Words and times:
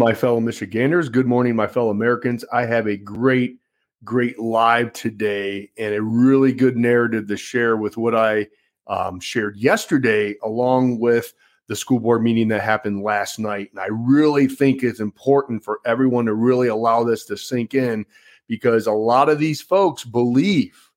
My 0.00 0.14
fellow 0.14 0.40
Michiganders. 0.40 1.10
Good 1.10 1.26
morning, 1.26 1.54
my 1.54 1.66
fellow 1.66 1.90
Americans. 1.90 2.42
I 2.50 2.64
have 2.64 2.88
a 2.88 2.96
great, 2.96 3.58
great 4.02 4.38
live 4.38 4.94
today 4.94 5.68
and 5.76 5.94
a 5.94 6.00
really 6.00 6.54
good 6.54 6.78
narrative 6.78 7.28
to 7.28 7.36
share 7.36 7.76
with 7.76 7.98
what 7.98 8.14
I 8.14 8.46
um, 8.86 9.20
shared 9.20 9.58
yesterday, 9.58 10.36
along 10.42 11.00
with 11.00 11.34
the 11.66 11.76
school 11.76 12.00
board 12.00 12.22
meeting 12.22 12.48
that 12.48 12.62
happened 12.62 13.02
last 13.02 13.38
night. 13.38 13.68
And 13.72 13.78
I 13.78 13.88
really 13.90 14.48
think 14.48 14.82
it's 14.82 15.00
important 15.00 15.62
for 15.62 15.80
everyone 15.84 16.24
to 16.24 16.34
really 16.34 16.68
allow 16.68 17.04
this 17.04 17.26
to 17.26 17.36
sink 17.36 17.74
in 17.74 18.06
because 18.48 18.86
a 18.86 18.92
lot 18.92 19.28
of 19.28 19.38
these 19.38 19.60
folks 19.60 20.02
believe 20.02 20.90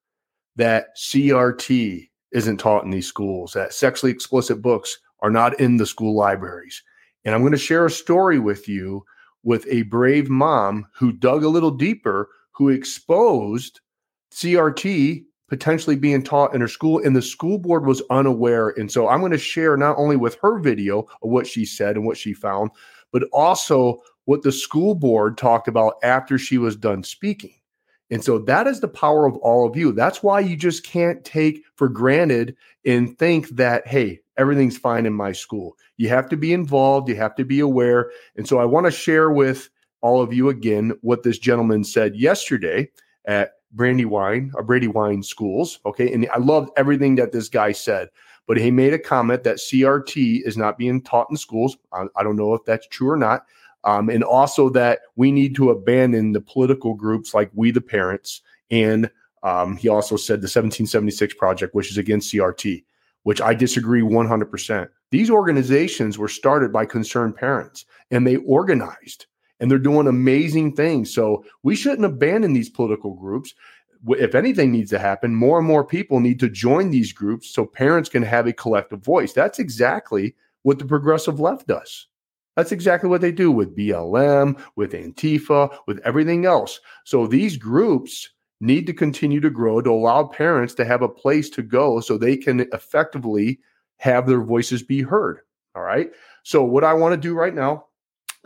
that 0.55 0.95
CRT 0.95 2.09
isn't 2.31 2.57
taught 2.57 2.85
in 2.85 2.89
these 2.89 3.07
schools, 3.07 3.51
that 3.51 3.73
sexually 3.73 4.13
explicit 4.13 4.61
books 4.61 4.97
are 5.19 5.29
not 5.29 5.59
in 5.59 5.75
the 5.75 5.85
school 5.85 6.15
libraries 6.15 6.81
and 7.25 7.33
I'm 7.33 7.41
going 7.41 7.51
to 7.51 7.57
share 7.57 7.85
a 7.85 7.91
story 7.91 8.39
with 8.39 8.67
you 8.67 9.05
with 9.43 9.65
a 9.69 9.83
brave 9.83 10.29
mom 10.29 10.87
who 10.93 11.11
dug 11.11 11.43
a 11.43 11.49
little 11.49 11.71
deeper, 11.71 12.29
who 12.51 12.69
exposed 12.69 13.81
CRT 14.33 15.25
potentially 15.49 15.95
being 15.95 16.23
taught 16.23 16.55
in 16.55 16.61
her 16.61 16.67
school, 16.67 16.99
and 17.03 17.15
the 17.15 17.21
school 17.21 17.59
board 17.59 17.85
was 17.85 18.01
unaware. 18.09 18.69
And 18.69 18.91
so 18.91 19.07
I'm 19.07 19.19
going 19.19 19.33
to 19.33 19.37
share 19.37 19.77
not 19.77 19.97
only 19.97 20.15
with 20.15 20.35
her 20.41 20.57
video 20.57 21.01
of 21.21 21.29
what 21.29 21.45
she 21.45 21.63
said 21.63 21.95
and 21.95 22.05
what 22.05 22.17
she 22.17 22.33
found, 22.33 22.71
but 23.11 23.23
also 23.31 24.01
what 24.25 24.41
the 24.41 24.51
school 24.51 24.95
board 24.95 25.37
talked 25.37 25.67
about 25.67 25.95
after 26.01 26.39
she 26.39 26.57
was 26.57 26.75
done 26.75 27.03
speaking. 27.03 27.53
And 28.09 28.23
so 28.23 28.39
that 28.39 28.67
is 28.67 28.79
the 28.79 28.87
power 28.87 29.27
of 29.27 29.35
all 29.37 29.67
of 29.67 29.75
you. 29.75 29.91
That's 29.91 30.23
why 30.23 30.39
you 30.39 30.55
just 30.55 30.83
can't 30.83 31.23
take 31.23 31.63
for 31.75 31.87
granted 31.87 32.55
and 32.85 33.17
think 33.17 33.49
that, 33.49 33.87
hey, 33.87 34.21
everything's 34.37 34.77
fine 34.77 35.05
in 35.05 35.13
my 35.13 35.31
school. 35.31 35.77
You 35.97 36.09
have 36.09 36.29
to 36.29 36.37
be 36.37 36.53
involved, 36.53 37.09
you 37.09 37.15
have 37.15 37.35
to 37.35 37.45
be 37.45 37.59
aware. 37.59 38.11
And 38.35 38.47
so 38.47 38.59
I 38.59 38.65
want 38.65 38.85
to 38.85 38.91
share 38.91 39.31
with 39.31 39.69
all 40.01 40.21
of 40.21 40.33
you 40.33 40.49
again 40.49 40.93
what 41.01 41.23
this 41.23 41.39
gentleman 41.39 41.83
said 41.83 42.15
yesterday 42.15 42.89
at 43.25 43.53
Brandywine 43.71 44.51
or 44.55 44.63
Brandywine 44.63 45.23
schools. 45.23 45.79
Okay. 45.85 46.11
And 46.13 46.27
I 46.33 46.37
loved 46.37 46.69
everything 46.77 47.15
that 47.15 47.31
this 47.31 47.49
guy 47.49 47.71
said, 47.71 48.09
but 48.47 48.57
he 48.57 48.71
made 48.71 48.93
a 48.93 48.99
comment 48.99 49.43
that 49.43 49.57
CRT 49.57 50.41
is 50.45 50.57
not 50.57 50.77
being 50.77 51.01
taught 51.01 51.27
in 51.29 51.37
schools. 51.37 51.77
I, 51.91 52.05
I 52.15 52.23
don't 52.23 52.35
know 52.35 52.53
if 52.53 52.63
that's 52.65 52.87
true 52.87 53.09
or 53.09 53.17
not. 53.17 53.45
Um, 53.85 54.09
and 54.09 54.23
also 54.23 54.69
that 54.69 54.99
we 55.15 55.31
need 55.31 55.55
to 55.55 55.71
abandon 55.71 56.31
the 56.31 56.41
political 56.41 56.93
groups 56.93 57.33
like 57.33 57.51
We 57.53 57.71
the 57.71 57.81
Parents. 57.81 58.41
And 58.71 59.09
um, 59.41 59.75
he 59.75 59.89
also 59.89 60.15
said 60.15 60.35
the 60.35 60.45
1776 60.45 61.33
Project, 61.33 61.75
which 61.75 61.91
is 61.91 61.97
against 61.97 62.33
CRT 62.33 62.83
which 63.23 63.41
I 63.41 63.53
disagree 63.53 64.01
100%. 64.01 64.87
These 65.11 65.29
organizations 65.29 66.17
were 66.17 66.27
started 66.27 66.71
by 66.71 66.85
concerned 66.85 67.35
parents 67.35 67.85
and 68.11 68.25
they 68.25 68.37
organized 68.37 69.25
and 69.59 69.69
they're 69.69 69.79
doing 69.79 70.07
amazing 70.07 70.75
things. 70.75 71.13
So 71.13 71.45
we 71.63 71.75
shouldn't 71.75 72.05
abandon 72.05 72.53
these 72.53 72.69
political 72.69 73.13
groups. 73.13 73.53
If 74.07 74.35
anything 74.35 74.71
needs 74.71 74.89
to 74.91 74.99
happen, 74.99 75.35
more 75.35 75.57
and 75.57 75.67
more 75.67 75.85
people 75.85 76.19
need 76.19 76.39
to 76.41 76.49
join 76.49 76.89
these 76.89 77.13
groups 77.13 77.49
so 77.49 77.65
parents 77.65 78.09
can 78.09 78.23
have 78.23 78.47
a 78.47 78.53
collective 78.53 79.03
voice. 79.03 79.33
That's 79.33 79.59
exactly 79.59 80.35
what 80.63 80.79
the 80.79 80.85
progressive 80.85 81.39
left 81.39 81.67
does. 81.67 82.07
That's 82.55 82.71
exactly 82.71 83.09
what 83.09 83.21
they 83.21 83.31
do 83.31 83.51
with 83.51 83.75
BLM, 83.75 84.61
with 84.75 84.91
Antifa, 84.91 85.75
with 85.87 85.99
everything 85.99 86.45
else. 86.45 86.79
So 87.03 87.25
these 87.25 87.57
groups 87.57 88.29
need 88.63 88.87
to 88.87 88.93
continue 88.93 89.39
to 89.41 89.49
grow 89.49 89.81
to 89.81 89.91
allow 89.91 90.23
parents 90.23 90.73
to 90.75 90.85
have 90.85 91.01
a 91.01 91.09
place 91.09 91.49
to 91.51 91.61
go 91.61 91.99
so 91.99 92.17
they 92.17 92.37
can 92.37 92.61
effectively 92.71 93.59
have 93.97 94.25
their 94.25 94.41
voices 94.41 94.81
be 94.81 95.01
heard. 95.01 95.39
All 95.75 95.83
right. 95.83 96.11
So, 96.43 96.63
what 96.63 96.83
I 96.83 96.93
want 96.93 97.13
to 97.13 97.17
do 97.17 97.33
right 97.33 97.53
now 97.53 97.85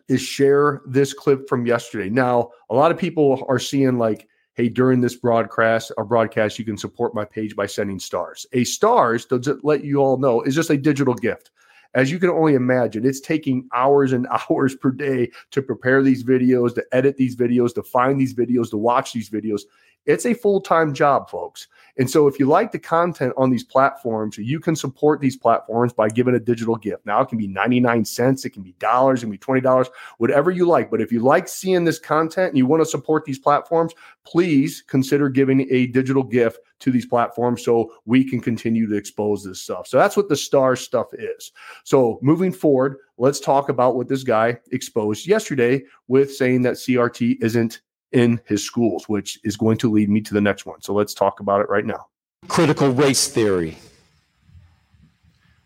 is 0.08 0.22
share 0.22 0.82
this 0.86 1.14
clip 1.14 1.48
from 1.50 1.66
yesterday. 1.66 2.10
Now, 2.10 2.50
a 2.70 2.76
lot 2.76 2.92
of 2.92 2.98
people 2.98 3.46
are 3.50 3.60
seeing 3.60 3.98
like, 3.98 4.28
hey, 4.54 4.70
during 4.70 5.02
this 5.02 5.16
broadcast 5.16 5.92
or 5.98 6.06
broadcast, 6.06 6.58
you 6.58 6.66
can 6.66 6.78
support 6.78 7.14
my 7.14 7.26
page 7.26 7.56
by 7.56 7.66
sending 7.66 8.00
stars. 8.00 8.46
A 8.54 8.64
stars, 8.64 9.26
to 9.28 9.60
let 9.64 9.84
you 9.84 9.98
all 9.98 10.18
know, 10.18 10.42
is 10.42 10.56
just 10.56 10.70
a 10.70 10.78
digital 10.78 11.14
gift. 11.14 11.52
As 11.94 12.12
you 12.12 12.20
can 12.20 12.30
only 12.30 12.54
imagine, 12.54 13.06
it's 13.06 13.20
taking 13.20 13.68
hours 13.74 14.14
and 14.14 14.28
hours 14.50 14.76
per 14.76 14.92
day 14.92 15.32
to 15.52 15.62
prepare 15.62 16.02
these 16.02 16.24
videos, 16.24 16.76
to 16.76 16.86
edit 16.92 17.18
these 17.18 17.36
videos, 17.36 17.74
to 17.76 17.84
find 17.84 18.20
these 18.20 18.34
videos, 18.34 18.70
to 18.72 18.78
watch 18.78 19.14
these 19.14 19.30
videos. 19.30 19.62
It's 20.08 20.26
a 20.26 20.34
full 20.34 20.62
time 20.62 20.94
job, 20.94 21.30
folks. 21.30 21.68
And 21.98 22.10
so, 22.10 22.28
if 22.28 22.40
you 22.40 22.46
like 22.46 22.72
the 22.72 22.80
content 22.80 23.34
on 23.38 23.50
these 23.50 23.64
platforms, 23.64 24.38
you 24.38 24.60
can 24.60 24.76
support 24.76 25.20
these 25.20 25.36
platforms 25.36 25.92
by 25.92 26.10
giving 26.10 26.36
a 26.36 26.40
digital 26.40 26.76
gift. 26.76 27.06
Now, 27.06 27.22
it 27.22 27.28
can 27.28 27.38
be 27.38 27.48
99 27.48 28.06
cents, 28.06 28.46
it 28.46 28.52
can 28.52 28.64
be 28.64 28.74
dollars, 28.74 29.22
it 29.22 29.26
can 29.26 29.32
be 29.32 29.38
$20, 29.38 29.88
whatever 30.18 30.50
you 30.50 30.66
like. 30.66 30.90
But 30.90 31.02
if 31.02 31.12
you 31.12 31.20
like 31.20 31.48
seeing 31.48 31.84
this 31.84 32.00
content 32.00 32.50
and 32.50 32.58
you 32.58 32.66
want 32.66 32.82
to 32.82 32.86
support 32.86 33.26
these 33.26 33.40
platforms, 33.40 33.94
please 34.24 34.82
consider 34.82 35.28
giving 35.28 35.68
a 35.72 35.88
digital 35.88 36.24
gift 36.24 36.60
to 36.80 36.92
these 36.92 37.08
platforms 37.08 37.66
so 37.66 37.92
we 38.06 38.24
can 38.24 38.40
continue 38.40 38.88
to 38.88 38.96
expose 38.96 39.44
this 39.44 39.62
stuff. 39.62 39.88
So, 39.88 39.98
that's 39.98 40.16
what 40.16 40.30
the 40.30 40.38
star 40.38 40.78
stuff 40.78 41.08
is. 41.14 41.52
So, 41.84 42.20
moving 42.22 42.54
forward, 42.54 42.98
let's 43.18 43.42
talk 43.42 43.68
about 43.68 43.96
what 43.96 44.08
this 44.08 44.24
guy 44.24 44.58
exposed 44.72 45.28
yesterday 45.28 45.84
with 46.08 46.34
saying 46.34 46.62
that 46.62 46.76
CRT 46.76 47.42
isn't 47.42 47.82
in 48.12 48.40
his 48.46 48.64
schools, 48.64 49.10
which 49.10 49.40
is 49.44 49.58
going 49.58 49.78
to 49.78 49.92
lead 49.92 50.10
me 50.10 50.22
to 50.22 50.34
the 50.34 50.42
next 50.42 50.66
one. 50.66 50.82
So 50.82 50.94
let's 50.94 51.14
talk 51.14 51.40
about 51.40 51.62
it 51.62 51.70
right 51.70 51.86
now. 51.86 52.08
Critical 52.48 52.90
race 52.92 53.28
theory. 53.28 53.78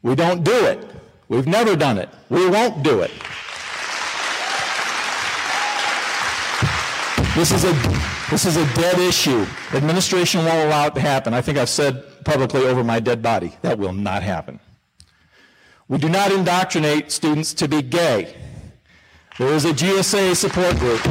We 0.02 0.16
don't 0.16 0.44
do 0.44 0.66
it. 0.66 0.88
We've 1.29 1.47
never 1.47 1.75
done 1.75 1.97
it. 1.97 2.09
We 2.29 2.50
won't 2.50 2.84
do 2.84 3.02
it. 3.02 3.12
This 7.35 7.52
is 7.52 7.63
a 7.63 7.72
this 8.29 8.46
is 8.46 8.58
a 8.58 8.66
dead 8.73 8.97
issue. 9.00 9.46
Administration 9.73 10.44
won't 10.44 10.68
allow 10.68 10.88
it 10.88 10.96
to 10.96 11.02
happen. 11.02 11.34
I 11.34 11.41
think 11.41 11.58
I've 11.58 11.69
said 11.69 12.03
publicly 12.25 12.62
over 12.62 12.84
my 12.84 13.00
dead 13.00 13.22
body 13.22 13.53
that 13.62 13.78
will 13.78 13.94
not 13.94 14.23
happen. 14.23 14.59
We 15.88 15.97
do 15.97 16.09
not 16.09 16.31
indoctrinate 16.31 17.12
students 17.12 17.53
to 17.56 17.68
be 17.68 17.81
gay. 17.81 18.35
There 19.38 19.50
is 19.50 19.66
a 19.66 19.72
GSA 19.72 20.35
support 20.35 20.78
group 20.78 21.02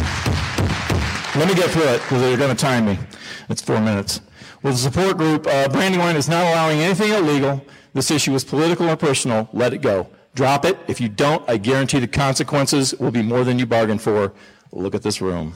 let 1.37 1.49
me 1.49 1.55
get 1.55 1.71
through 1.71 1.85
it 1.85 2.01
because 2.03 2.21
they're 2.21 2.37
going 2.37 2.55
to 2.55 2.61
time 2.61 2.87
me. 2.87 2.99
It's 3.49 3.63
four 3.63 3.81
minutes. 3.81 4.21
With 4.63 4.75
the 4.75 4.79
support 4.79 5.17
group, 5.17 5.47
uh, 5.47 5.69
Brandywine 5.69 6.17
is 6.17 6.29
not 6.29 6.45
allowing 6.45 6.81
anything 6.81 7.13
illegal. 7.13 7.65
This 7.95 8.11
issue 8.11 8.35
is 8.35 8.45
political 8.45 8.89
or 8.89 8.97
personal. 8.97 9.49
Let 9.53 9.73
it 9.73 9.81
go. 9.81 10.09
Drop 10.35 10.65
it. 10.65 10.79
If 10.89 11.01
you 11.01 11.09
don't, 11.09 11.49
I 11.49 11.57
guarantee 11.57 11.99
the 11.99 12.09
consequences 12.09 12.95
will 12.95 13.11
be 13.11 13.23
more 13.23 13.45
than 13.45 13.59
you 13.59 13.67
bargained 13.67 14.03
for. 14.03 14.33
Look 14.73 14.95
at 14.95 15.03
this 15.03 15.21
room. 15.21 15.53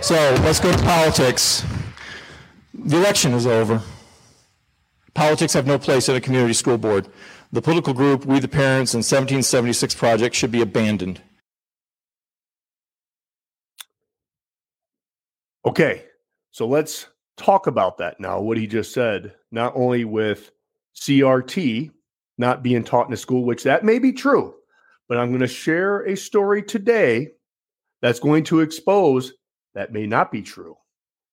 So 0.00 0.14
let's 0.42 0.60
go 0.60 0.72
to 0.72 0.82
politics. 0.82 1.64
The 2.74 2.96
election 2.96 3.32
is 3.34 3.46
over. 3.46 3.82
Politics 5.14 5.52
have 5.52 5.66
no 5.66 5.78
place 5.78 6.08
at 6.08 6.16
a 6.16 6.20
community 6.20 6.54
school 6.54 6.78
board. 6.78 7.08
The 7.52 7.60
political 7.60 7.92
group, 7.92 8.24
We 8.24 8.38
the 8.38 8.48
Parents, 8.48 8.94
and 8.94 9.00
1776 9.00 9.94
Project 9.96 10.34
should 10.34 10.52
be 10.52 10.62
abandoned. 10.62 11.20
Okay, 15.66 16.04
so 16.52 16.66
let's 16.66 17.06
talk 17.36 17.66
about 17.66 17.98
that 17.98 18.18
now. 18.18 18.40
What 18.40 18.56
he 18.56 18.66
just 18.66 18.94
said, 18.94 19.34
not 19.50 19.72
only 19.76 20.04
with 20.04 20.50
CRT 20.96 21.90
not 22.38 22.62
being 22.62 22.82
taught 22.82 23.06
in 23.06 23.12
a 23.12 23.16
school, 23.18 23.44
which 23.44 23.64
that 23.64 23.84
may 23.84 23.98
be 23.98 24.12
true, 24.12 24.54
but 25.08 25.18
I'm 25.18 25.28
going 25.28 25.40
to 25.40 25.46
share 25.46 26.00
a 26.00 26.16
story 26.16 26.62
today 26.62 27.28
that's 28.00 28.20
going 28.20 28.44
to 28.44 28.60
expose 28.60 29.34
that 29.74 29.92
may 29.92 30.06
not 30.06 30.32
be 30.32 30.40
true. 30.40 30.76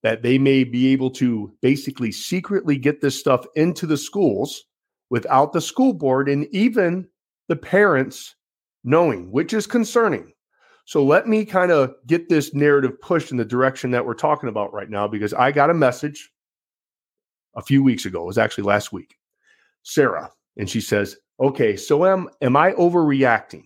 That 0.04 0.22
they 0.22 0.38
may 0.38 0.64
be 0.64 0.88
able 0.90 1.10
to 1.12 1.54
basically 1.62 2.12
secretly 2.12 2.78
get 2.78 3.02
this 3.02 3.20
stuff 3.20 3.46
into 3.56 3.88
the 3.88 3.98
schools 3.98 4.66
without 5.10 5.54
the 5.54 5.62
school 5.62 5.94
board 5.94 6.28
and 6.28 6.46
even 6.54 7.08
the 7.48 7.56
parents 7.56 8.36
knowing, 8.84 9.32
which 9.32 9.54
is 9.54 9.66
concerning. 9.66 10.34
So 10.88 11.04
let 11.04 11.28
me 11.28 11.44
kind 11.44 11.70
of 11.70 11.96
get 12.08 12.30
this 12.30 12.54
narrative 12.54 13.02
pushed 13.02 13.32
in 13.32 13.38
the 13.38 13.44
direction 13.44 13.92
that 13.92 14.06
we're 14.06 14.14
talking 14.14 14.48
about 14.48 14.72
right 14.72 14.90
now 14.90 15.06
because 15.06 15.34
I 15.34 15.52
got 15.52 15.70
a 15.70 15.74
message 15.74 16.32
a 17.58 17.62
few 17.62 17.84
weeks 17.84 18.06
ago. 18.06 18.24
It 18.24 18.28
was 18.28 18.38
actually 18.38 18.64
last 18.64 18.94
week. 18.94 19.18
Sarah, 19.84 20.32
and 20.56 20.70
she 20.70 20.80
says, 20.80 21.18
"Okay, 21.42 21.76
so 21.76 22.06
am 22.06 22.30
am 22.42 22.56
I 22.56 22.72
overreacting? 22.72 23.66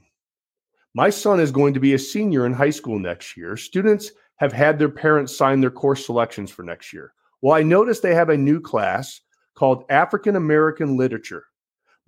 My 0.95 1.11
son 1.11 1.39
is 1.39 1.51
going 1.51 1.75
to 1.75 1.79
be 1.79 1.93
a 1.93 1.99
senior 1.99 2.47
in 2.47 2.53
high 2.53 2.71
school 2.71 2.97
next 2.97 3.37
year. 3.37 3.55
Students 3.55 4.09
have 4.37 4.51
had 4.51 4.79
their 4.79 4.89
parents 4.89 5.37
sign 5.37 5.61
their 5.61 5.69
course 5.69 6.03
selections 6.03 6.49
for 6.49 6.63
next 6.63 6.91
year. 6.91 7.13
Well, 7.43 7.55
I 7.55 7.61
noticed 7.61 8.01
they 8.01 8.15
have 8.15 8.29
a 8.29 8.37
new 8.37 8.59
class 8.59 9.21
called 9.53 9.85
African 9.91 10.37
American 10.37 10.97
Literature. 10.97 11.43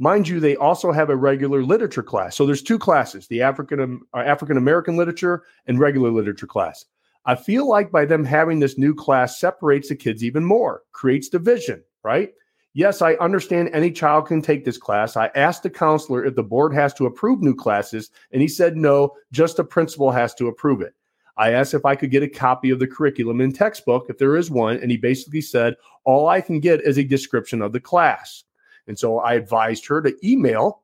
Mind 0.03 0.27
you, 0.27 0.41
they 0.41 0.57
also 0.57 0.91
have 0.91 1.09
a 1.09 1.15
regular 1.15 1.63
literature 1.63 2.03
class. 2.03 2.35
So 2.35 2.45
there's 2.45 2.61
two 2.61 2.77
classes: 2.77 3.25
the 3.27 3.41
African 3.41 3.79
um, 3.79 4.05
uh, 4.13 4.17
African 4.17 4.57
American 4.57 4.97
literature 4.97 5.43
and 5.65 5.79
regular 5.79 6.11
literature 6.11 6.45
class. 6.45 6.83
I 7.25 7.35
feel 7.35 7.69
like 7.69 7.89
by 7.89 8.03
them 8.03 8.25
having 8.25 8.59
this 8.59 8.77
new 8.77 8.93
class 8.93 9.39
separates 9.39 9.87
the 9.87 9.95
kids 9.95 10.21
even 10.21 10.43
more, 10.43 10.81
creates 10.91 11.29
division, 11.29 11.81
right? 12.03 12.33
Yes, 12.73 13.01
I 13.01 13.13
understand 13.13 13.69
any 13.71 13.91
child 13.91 14.27
can 14.27 14.41
take 14.41 14.65
this 14.65 14.77
class. 14.77 15.15
I 15.15 15.31
asked 15.35 15.63
the 15.63 15.69
counselor 15.69 16.25
if 16.25 16.35
the 16.35 16.43
board 16.43 16.73
has 16.73 16.93
to 16.95 17.05
approve 17.05 17.41
new 17.41 17.55
classes, 17.55 18.09
and 18.33 18.41
he 18.41 18.49
said 18.49 18.75
no, 18.75 19.13
just 19.31 19.55
the 19.55 19.63
principal 19.63 20.11
has 20.11 20.33
to 20.33 20.49
approve 20.49 20.81
it. 20.81 20.95
I 21.37 21.53
asked 21.53 21.73
if 21.73 21.85
I 21.85 21.95
could 21.95 22.11
get 22.11 22.23
a 22.23 22.27
copy 22.27 22.71
of 22.71 22.79
the 22.79 22.87
curriculum 22.87 23.39
and 23.39 23.55
textbook, 23.55 24.07
if 24.09 24.17
there 24.17 24.35
is 24.35 24.51
one, 24.51 24.75
and 24.81 24.91
he 24.91 24.97
basically 24.97 25.39
said, 25.39 25.75
All 26.03 26.27
I 26.27 26.41
can 26.41 26.59
get 26.59 26.81
is 26.81 26.97
a 26.97 27.05
description 27.05 27.61
of 27.61 27.71
the 27.71 27.79
class. 27.79 28.43
And 28.87 28.97
so 28.97 29.19
I 29.19 29.33
advised 29.33 29.85
her 29.87 30.01
to 30.01 30.15
email 30.23 30.81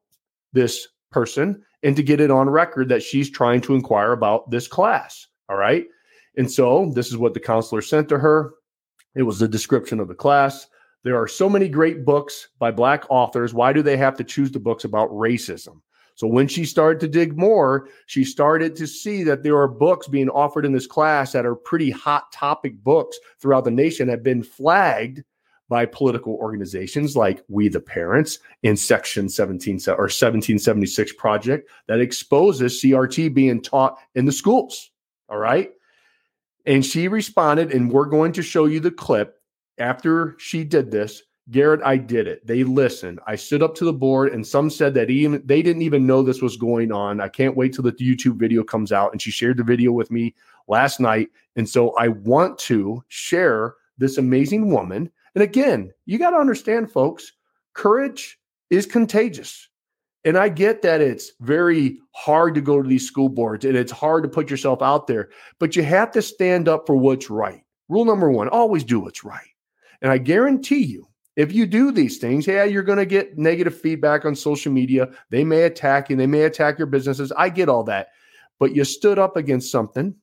this 0.54 0.88
person 1.12 1.62
and 1.84 1.96
to 1.96 2.04
get 2.04 2.22
it 2.22 2.32
on 2.32 2.50
record 2.50 2.90
that 2.90 3.04
she's 3.04 3.30
trying 3.30 3.62
to 3.62 3.76
inquire 3.76 4.12
about 4.12 4.50
this 4.50 4.68
class. 4.68 5.28
All 5.50 5.58
right. 5.58 5.86
And 6.38 6.52
so 6.52 6.92
this 6.94 7.08
is 7.08 7.18
what 7.18 7.34
the 7.34 7.40
counselor 7.40 7.82
sent 7.82 8.10
to 8.10 8.20
her. 8.20 8.54
It 9.16 9.24
was 9.24 9.40
the 9.40 9.48
description 9.48 10.00
of 10.00 10.08
the 10.08 10.16
class. 10.16 10.68
There 11.04 11.20
are 11.20 11.28
so 11.28 11.50
many 11.50 11.70
great 11.70 12.06
books 12.06 12.50
by 12.60 12.72
Black 12.72 13.06
authors. 13.10 13.54
Why 13.54 13.74
do 13.74 13.82
they 13.82 13.98
have 13.98 14.18
to 14.18 14.24
choose 14.24 14.52
the 14.52 14.60
books 14.60 14.84
about 14.84 15.10
racism? 15.10 15.82
So 16.16 16.28
when 16.28 16.50
she 16.50 16.66
started 16.66 17.00
to 17.00 17.08
dig 17.08 17.38
more, 17.38 17.88
she 18.06 18.26
started 18.26 18.76
to 18.76 18.86
see 18.86 19.24
that 19.24 19.42
there 19.42 19.58
are 19.58 19.70
books 19.70 20.10
being 20.10 20.30
offered 20.30 20.66
in 20.66 20.74
this 20.74 20.86
class 20.86 21.32
that 21.32 21.46
are 21.46 21.56
pretty 21.56 21.90
hot 21.90 22.30
topic 22.34 22.84
books 22.84 23.18
throughout 23.40 23.64
the 23.64 23.72
nation 23.72 24.10
have 24.10 24.22
been 24.22 24.44
flagged 24.44 25.24
by 25.70 25.86
political 25.86 26.34
organizations 26.34 27.16
like 27.16 27.44
We 27.48 27.70
the 27.70 27.80
Parents 27.80 28.40
in 28.64 28.76
Section 28.76 29.30
17 29.30 29.76
or 29.88 30.10
1776 30.10 31.14
project 31.14 31.70
that 31.88 32.02
exposes 32.02 32.82
CRT 32.82 33.34
being 33.34 33.62
taught 33.62 33.98
in 34.16 34.26
the 34.26 34.32
schools. 34.32 34.92
All 35.30 35.38
right. 35.38 35.72
And 36.66 36.86
she 36.86 37.08
responded, 37.08 37.72
and 37.72 37.92
we're 37.92 38.06
going 38.06 38.34
to 38.34 38.42
show 38.42 38.66
you 38.66 38.80
the 38.80 38.92
clip 38.92 39.36
after 39.78 40.36
she 40.40 40.64
did 40.64 40.92
this. 40.92 41.22
Garrett, 41.52 41.82
I 41.84 41.98
did 41.98 42.28
it. 42.28 42.46
They 42.46 42.64
listened. 42.64 43.20
I 43.26 43.36
stood 43.36 43.64
up 43.64 43.74
to 43.76 43.86
the 43.86 43.94
board, 43.94 44.34
and 44.34 44.46
some 44.46 44.70
said 44.70 44.94
that 44.94 45.10
even 45.10 45.42
they 45.46 45.64
didn't 45.64 45.82
even 45.82 46.06
know 46.06 46.22
this 46.22 46.44
was 46.44 46.58
going 46.58 46.92
on. 46.92 47.22
I 47.22 47.28
can't 47.28 47.58
wait 47.58 47.74
till 47.74 47.84
the 47.84 47.94
YouTube 47.94 48.36
video 48.36 48.64
comes 48.64 48.92
out. 48.92 49.12
And 49.12 49.22
she 49.22 49.32
shared 49.32 49.58
the 49.58 49.64
video 49.64 49.92
with 49.92 50.12
me 50.12 50.36
last 50.68 51.00
night. 51.00 51.30
And 51.56 51.68
so 51.68 51.96
I 51.98 52.10
want 52.10 52.60
to 52.60 53.04
share 53.08 53.76
this 53.98 54.18
amazing 54.18 54.72
woman 54.72 55.12
and 55.36 55.44
again, 55.44 55.92
you 56.06 56.18
got 56.18 56.32
to 56.32 56.38
understand, 56.38 56.92
folks, 56.92 57.32
courage 57.74 58.40
is 58.70 58.86
contagious. 58.86 59.68
And 60.26 60.38
I 60.38 60.50
get 60.50 60.82
that 60.82 61.02
it's 61.02 61.32
very 61.40 62.00
hard 62.12 62.54
to 62.56 62.62
go 62.62 62.82
to 62.82 62.88
these 62.88 63.08
school 63.08 63.30
boards 63.30 63.64
and 63.64 63.78
it's 63.78 63.92
hard 63.92 64.24
to 64.24 64.30
put 64.30 64.50
yourself 64.50 64.82
out 64.82 65.08
there, 65.08 65.30
but 65.60 65.76
you 65.76 65.84
have 65.84 66.12
to 66.12 66.22
stand 66.22 66.68
up 66.68 66.86
for 66.86 66.96
what's 66.96 67.30
right. 67.30 67.64
Rule 67.88 68.06
number 68.06 68.30
one 68.30 68.50
always 68.50 68.84
do 68.84 69.00
what's 69.00 69.24
right. 69.24 69.48
And 70.02 70.12
I 70.12 70.18
guarantee 70.18 70.84
you, 70.84 71.08
if 71.36 71.54
you 71.54 71.66
do 71.66 71.92
these 71.92 72.18
things, 72.18 72.46
yeah, 72.46 72.66
you're 72.66 72.84
going 72.84 72.98
to 72.98 73.06
get 73.06 73.38
negative 73.38 73.80
feedback 73.80 74.26
on 74.26 74.36
social 74.36 74.74
media. 74.74 75.08
They 75.30 75.46
may 75.46 75.64
attack 75.64 76.10
you, 76.10 76.18
they 76.18 76.28
may 76.28 76.42
attack 76.42 76.78
your 76.78 76.88
businesses. 76.88 77.32
I 77.38 77.48
get 77.48 77.70
all 77.70 77.84
that. 77.86 78.10
But 78.60 78.76
you 78.76 78.84
stood 78.84 79.18
up 79.18 79.38
against 79.38 79.72
something 79.72 80.14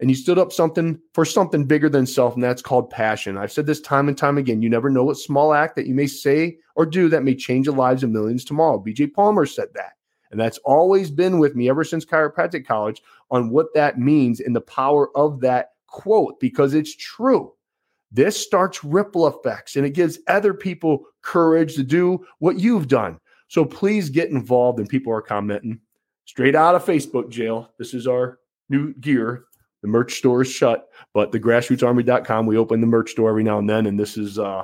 and 0.00 0.08
you 0.10 0.16
stood 0.16 0.38
up 0.38 0.50
something 0.50 0.98
for 1.12 1.24
something 1.24 1.64
bigger 1.64 1.88
than 1.88 2.06
self, 2.06 2.34
and 2.34 2.42
that's 2.42 2.62
called 2.62 2.90
passion. 2.90 3.36
I've 3.36 3.52
said 3.52 3.66
this 3.66 3.80
time 3.80 4.08
and 4.08 4.16
time 4.16 4.38
again. 4.38 4.62
You 4.62 4.70
never 4.70 4.88
know 4.88 5.04
what 5.04 5.18
small 5.18 5.52
act 5.52 5.76
that 5.76 5.86
you 5.86 5.94
may 5.94 6.06
say 6.06 6.56
or 6.74 6.86
do 6.86 7.08
that 7.10 7.22
may 7.22 7.34
change 7.34 7.66
the 7.66 7.72
lives 7.72 8.02
of 8.02 8.10
millions 8.10 8.44
tomorrow. 8.44 8.82
BJ 8.82 9.12
Palmer 9.12 9.44
said 9.44 9.68
that. 9.74 9.92
And 10.30 10.40
that's 10.40 10.58
always 10.58 11.10
been 11.10 11.38
with 11.38 11.54
me 11.54 11.68
ever 11.68 11.84
since 11.84 12.04
chiropractic 12.04 12.66
college 12.66 13.02
on 13.30 13.50
what 13.50 13.74
that 13.74 13.98
means 13.98 14.40
and 14.40 14.56
the 14.56 14.60
power 14.62 15.14
of 15.16 15.40
that 15.40 15.72
quote, 15.86 16.38
because 16.40 16.72
it's 16.72 16.96
true. 16.96 17.52
This 18.12 18.36
starts 18.36 18.82
ripple 18.82 19.26
effects 19.26 19.76
and 19.76 19.84
it 19.84 19.90
gives 19.90 20.18
other 20.28 20.54
people 20.54 21.04
courage 21.22 21.74
to 21.74 21.82
do 21.82 22.24
what 22.38 22.58
you've 22.58 22.88
done. 22.88 23.18
So 23.48 23.64
please 23.64 24.08
get 24.08 24.30
involved. 24.30 24.78
And 24.78 24.88
people 24.88 25.12
are 25.12 25.22
commenting 25.22 25.80
straight 26.24 26.54
out 26.54 26.74
of 26.74 26.84
Facebook 26.84 27.28
jail. 27.28 27.70
This 27.78 27.92
is 27.92 28.06
our 28.06 28.38
new 28.68 28.94
gear 28.94 29.44
the 29.82 29.88
merch 29.88 30.14
store 30.14 30.42
is 30.42 30.50
shut, 30.50 30.88
but 31.14 31.32
the 31.32 31.40
grassrootsarmy.com, 31.40 32.46
we 32.46 32.56
open 32.56 32.80
the 32.80 32.86
merch 32.86 33.10
store 33.10 33.30
every 33.30 33.44
now 33.44 33.58
and 33.58 33.68
then. 33.68 33.86
And 33.86 33.98
this 33.98 34.16
is 34.16 34.38
uh, 34.38 34.62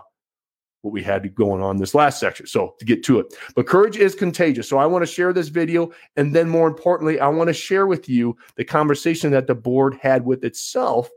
what 0.83 0.93
we 0.93 1.03
had 1.03 1.35
going 1.35 1.63
on 1.63 1.79
this 1.79 1.95
last 1.95 2.21
section. 2.21 2.47
So 2.47 2.75
to 2.79 2.85
get 2.85 3.03
to 3.05 3.19
it, 3.19 3.35
but 3.55 3.67
courage 3.67 3.97
is 3.97 4.15
contagious. 4.15 4.69
So 4.69 4.79
I 4.79 4.87
want 4.87 5.03
to 5.03 5.13
share 5.13 5.33
this 5.33 5.49
video. 5.49 5.91
And 6.17 6.35
then 6.35 6.49
more 6.49 6.69
importantly, 6.69 7.19
I 7.19 7.29
want 7.29 7.49
to 7.49 7.55
share 7.55 7.87
with 7.87 8.09
you 8.09 8.37
the 8.57 8.65
conversation 8.65 9.31
that 9.33 9.47
the 9.47 9.55
board 9.55 9.99
had 10.01 10.25
with 10.25 10.45
itself 10.45 11.09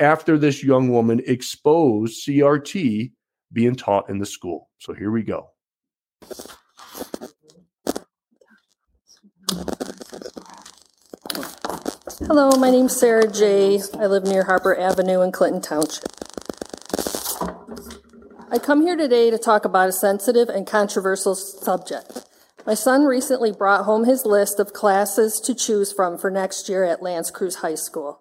after 0.00 0.38
this 0.38 0.64
young 0.64 0.90
woman 0.90 1.22
exposed 1.26 2.26
CRT 2.26 3.12
being 3.52 3.74
taught 3.74 4.08
in 4.08 4.18
the 4.18 4.26
school. 4.26 4.70
So 4.78 4.92
here 4.92 5.10
we 5.10 5.22
go. 5.22 5.50
Hello, 12.26 12.56
my 12.56 12.70
name's 12.70 12.96
Sarah 12.96 13.30
J. 13.30 13.80
I 13.98 14.06
live 14.06 14.22
near 14.22 14.44
Harper 14.44 14.78
Avenue 14.78 15.22
in 15.22 15.32
Clinton 15.32 15.60
Township. 15.60 16.04
I 18.50 18.58
come 18.58 18.82
here 18.82 18.96
today 18.96 19.30
to 19.30 19.38
talk 19.38 19.64
about 19.64 19.88
a 19.88 19.92
sensitive 19.92 20.48
and 20.48 20.64
controversial 20.64 21.34
subject. 21.34 22.24
My 22.64 22.74
son 22.74 23.06
recently 23.06 23.50
brought 23.50 23.86
home 23.86 24.04
his 24.04 24.24
list 24.24 24.60
of 24.60 24.72
classes 24.72 25.40
to 25.40 25.54
choose 25.54 25.92
from 25.92 26.16
for 26.16 26.30
next 26.30 26.68
year 26.68 26.84
at 26.84 27.02
L'Anse 27.02 27.32
Creuse 27.32 27.56
High 27.56 27.74
School. 27.74 28.20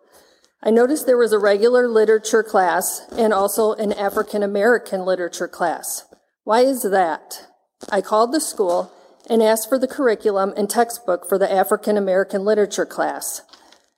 I 0.64 0.72
noticed 0.72 1.06
there 1.06 1.18
was 1.18 1.34
a 1.34 1.40
regular 1.40 1.88
literature 1.88 2.44
class 2.44 3.06
and 3.16 3.32
also 3.32 3.74
an 3.74 3.94
African 3.94 4.42
American 4.42 5.06
literature 5.06 5.48
class. 5.48 6.06
Why 6.44 6.62
is 6.62 6.82
that? 6.84 7.48
I 7.92 8.02
called 8.02 8.32
the 8.32 8.42
school 8.42 8.92
and 9.30 9.44
asked 9.44 9.70
for 9.70 9.78
the 9.78 9.88
curriculum 9.88 10.54
and 10.58 10.70
textbook 10.70 11.30
for 11.30 11.38
the 11.38 11.52
African 11.52 11.98
American 11.98 12.44
literature 12.44 12.86
class. 12.86 13.44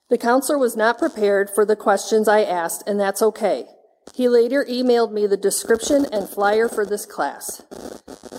The 0.10 0.18
counselor 0.18 0.58
was 0.58 0.76
not 0.76 1.00
prepared 1.00 1.50
for 1.50 1.66
the 1.66 1.76
questions 1.76 2.28
I 2.28 2.44
asked, 2.44 2.84
and 2.86 3.00
that's 3.00 3.22
okay. 3.22 3.66
He 4.14 4.28
later 4.28 4.66
emailed 4.66 5.12
me 5.12 5.28
the 5.28 5.38
description 5.38 6.06
and 6.12 6.30
flyer 6.30 6.68
for 6.68 6.86
this 6.86 7.06
class. 7.06 7.64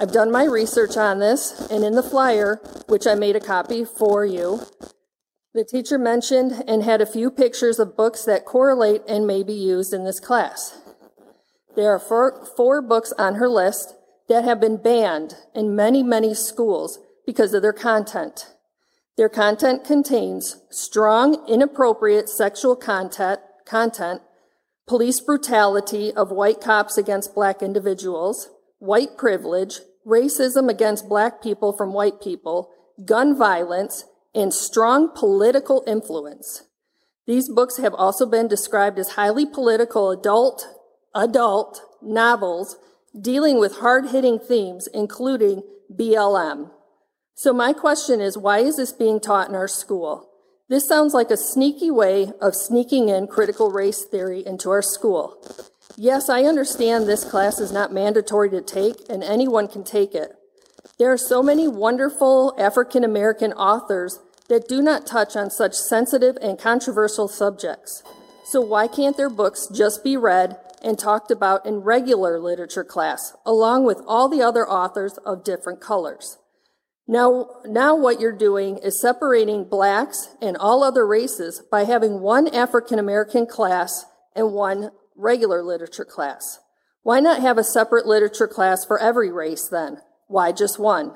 I've 0.00 0.12
done 0.12 0.30
my 0.30 0.44
research 0.44 0.96
on 0.96 1.18
this, 1.18 1.68
and 1.70 1.82
in 1.84 1.94
the 1.94 2.02
flyer, 2.02 2.60
which 2.86 3.06
I 3.06 3.14
made 3.14 3.34
a 3.34 3.40
copy 3.40 3.84
for 3.84 4.24
you, 4.24 4.60
the 5.54 5.64
teacher 5.64 5.98
mentioned 5.98 6.64
and 6.66 6.82
had 6.82 7.00
a 7.00 7.06
few 7.06 7.30
pictures 7.30 7.78
of 7.78 7.96
books 7.96 8.24
that 8.24 8.44
correlate 8.44 9.02
and 9.08 9.26
may 9.26 9.42
be 9.42 9.54
used 9.54 9.92
in 9.92 10.04
this 10.04 10.20
class. 10.20 10.78
There 11.76 11.90
are 11.90 11.98
four, 11.98 12.44
four 12.56 12.82
books 12.82 13.12
on 13.18 13.36
her 13.36 13.48
list 13.48 13.94
that 14.28 14.44
have 14.44 14.60
been 14.60 14.76
banned 14.76 15.36
in 15.54 15.76
many, 15.76 16.02
many 16.02 16.34
schools 16.34 16.98
because 17.26 17.54
of 17.54 17.62
their 17.62 17.72
content. 17.72 18.53
Their 19.16 19.28
content 19.28 19.84
contains 19.84 20.56
strong, 20.70 21.46
inappropriate 21.48 22.28
sexual 22.28 22.74
content, 22.74 23.40
content, 23.64 24.22
police 24.86 25.20
brutality 25.20 26.12
of 26.12 26.30
white 26.30 26.60
cops 26.60 26.98
against 26.98 27.34
black 27.34 27.62
individuals, 27.62 28.50
white 28.78 29.16
privilege, 29.16 29.80
racism 30.06 30.68
against 30.68 31.08
black 31.08 31.42
people 31.42 31.72
from 31.72 31.92
white 31.92 32.20
people, 32.20 32.70
gun 33.04 33.36
violence, 33.36 34.04
and 34.34 34.52
strong 34.52 35.08
political 35.14 35.84
influence. 35.86 36.64
These 37.26 37.48
books 37.48 37.78
have 37.78 37.94
also 37.94 38.26
been 38.26 38.48
described 38.48 38.98
as 38.98 39.10
highly 39.10 39.46
political 39.46 40.10
adult, 40.10 40.66
adult 41.14 41.80
novels 42.02 42.76
dealing 43.18 43.60
with 43.60 43.76
hard-hitting 43.76 44.40
themes, 44.40 44.88
including 44.88 45.62
BLM. 45.90 46.70
So 47.36 47.52
my 47.52 47.72
question 47.72 48.20
is, 48.20 48.38
why 48.38 48.60
is 48.60 48.76
this 48.76 48.92
being 48.92 49.18
taught 49.18 49.48
in 49.48 49.56
our 49.56 49.68
school? 49.68 50.30
This 50.68 50.86
sounds 50.86 51.14
like 51.14 51.30
a 51.30 51.36
sneaky 51.36 51.90
way 51.90 52.32
of 52.40 52.54
sneaking 52.54 53.08
in 53.08 53.26
critical 53.26 53.72
race 53.72 54.04
theory 54.04 54.46
into 54.46 54.70
our 54.70 54.82
school. 54.82 55.36
Yes, 55.96 56.28
I 56.28 56.44
understand 56.44 57.06
this 57.06 57.24
class 57.24 57.58
is 57.58 57.72
not 57.72 57.92
mandatory 57.92 58.50
to 58.50 58.62
take 58.62 58.96
and 59.10 59.22
anyone 59.22 59.68
can 59.68 59.82
take 59.82 60.14
it. 60.14 60.32
There 60.98 61.12
are 61.12 61.18
so 61.18 61.42
many 61.42 61.66
wonderful 61.66 62.54
African 62.56 63.02
American 63.02 63.52
authors 63.52 64.20
that 64.48 64.68
do 64.68 64.80
not 64.80 65.06
touch 65.06 65.34
on 65.34 65.50
such 65.50 65.74
sensitive 65.74 66.36
and 66.40 66.58
controversial 66.58 67.26
subjects. 67.26 68.02
So 68.44 68.60
why 68.60 68.86
can't 68.86 69.16
their 69.16 69.30
books 69.30 69.66
just 69.74 70.04
be 70.04 70.16
read 70.16 70.56
and 70.82 70.98
talked 70.98 71.30
about 71.30 71.66
in 71.66 71.78
regular 71.78 72.38
literature 72.38 72.84
class, 72.84 73.34
along 73.44 73.84
with 73.84 74.00
all 74.06 74.28
the 74.28 74.42
other 74.42 74.68
authors 74.68 75.18
of 75.26 75.42
different 75.44 75.80
colors? 75.80 76.38
Now, 77.06 77.50
now 77.66 77.94
what 77.94 78.18
you're 78.18 78.32
doing 78.32 78.78
is 78.78 79.00
separating 79.00 79.68
blacks 79.68 80.28
and 80.40 80.56
all 80.56 80.82
other 80.82 81.06
races 81.06 81.62
by 81.70 81.84
having 81.84 82.20
one 82.20 82.48
African 82.48 82.98
American 82.98 83.46
class 83.46 84.06
and 84.34 84.52
one 84.52 84.90
regular 85.14 85.62
literature 85.62 86.06
class. 86.06 86.60
Why 87.02 87.20
not 87.20 87.42
have 87.42 87.58
a 87.58 87.64
separate 87.64 88.06
literature 88.06 88.48
class 88.48 88.84
for 88.86 88.98
every 88.98 89.30
race 89.30 89.68
then? 89.68 89.98
Why 90.28 90.52
just 90.52 90.78
one? 90.78 91.12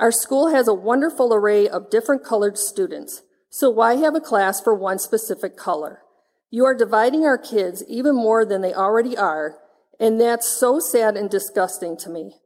Our 0.00 0.10
school 0.10 0.52
has 0.52 0.66
a 0.66 0.74
wonderful 0.74 1.32
array 1.32 1.68
of 1.68 1.90
different 1.90 2.24
colored 2.24 2.58
students, 2.58 3.22
so 3.50 3.70
why 3.70 3.94
have 3.96 4.16
a 4.16 4.20
class 4.20 4.60
for 4.60 4.74
one 4.74 4.98
specific 4.98 5.56
color? 5.56 6.00
You 6.50 6.64
are 6.64 6.74
dividing 6.74 7.24
our 7.24 7.38
kids 7.38 7.84
even 7.86 8.16
more 8.16 8.44
than 8.44 8.62
they 8.62 8.74
already 8.74 9.16
are, 9.16 9.58
And 10.00 10.18
that's 10.18 10.48
so 10.48 10.80
sad 10.80 11.14
and 11.14 11.28
disgusting 11.28 11.96
to 11.98 12.08
me. 12.08 12.40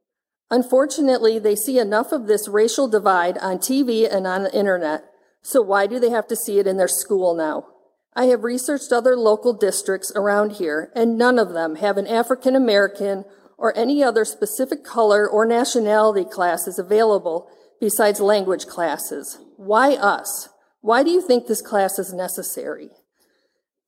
Unfortunately, 0.51 1.39
they 1.39 1.57
see 1.57 1.79
enough 1.79 2.13
of 2.13 2.27
this 2.27 2.49
racial 2.49 2.89
divide 2.89 3.39
on 3.39 3.59
TV 3.59 4.09
and 4.11 4.27
on 4.27 4.43
the 4.43 4.57
internet, 4.57 5.05
so 5.43 5.61
why 5.61 5.87
do 5.87 5.99
they 5.99 6.11
have 6.11 6.27
to 6.29 6.37
see 6.37 6.59
it 6.59 6.67
in 6.67 6.77
their 6.77 6.89
school 6.89 7.35
now? 7.35 7.67
I 8.15 8.27
have 8.27 8.45
researched 8.45 8.93
other 8.93 9.17
local 9.17 9.53
districts 9.53 10.13
around 10.15 10.53
here, 10.53 10.93
and 10.95 11.19
none 11.19 11.39
of 11.39 11.53
them 11.53 11.77
have 11.77 11.97
an 11.97 12.07
African 12.07 12.55
American 12.55 13.25
or 13.59 13.77
any 13.77 14.03
other 14.03 14.25
specific 14.25 14.85
color 14.85 15.29
or 15.29 15.45
nationality 15.45 16.25
classes 16.25 16.79
available 16.79 17.49
besides 17.81 18.21
language 18.21 18.67
classes. 18.67 19.39
Why 19.57 19.95
us? 19.95 20.49
Why 20.81 21.03
do 21.03 21.11
you 21.11 21.21
think 21.21 21.47
this 21.47 21.63
class 21.63 21.99
is 21.99 22.13
necessary? 22.13 22.91